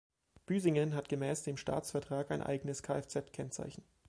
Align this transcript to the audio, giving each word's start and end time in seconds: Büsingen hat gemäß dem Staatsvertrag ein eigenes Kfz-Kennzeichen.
Büsingen 0.47 0.95
hat 0.95 1.09
gemäß 1.09 1.43
dem 1.43 1.57
Staatsvertrag 1.57 2.31
ein 2.31 2.41
eigenes 2.41 2.81
Kfz-Kennzeichen. 2.81 3.83